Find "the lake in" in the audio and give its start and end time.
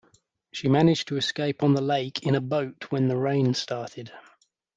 1.75-2.33